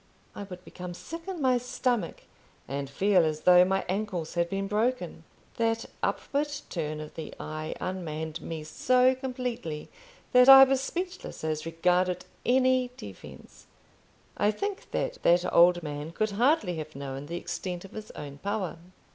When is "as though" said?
3.23-3.63